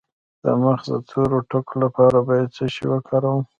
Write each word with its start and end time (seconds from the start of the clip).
د 0.43 0.45
مخ 0.61 0.79
د 0.91 0.93
تور 1.09 1.31
ټکو 1.49 1.75
لپاره 1.83 2.17
باید 2.27 2.49
څه 2.55 2.65
شی 2.73 2.85
وکاروم؟ 2.89 3.41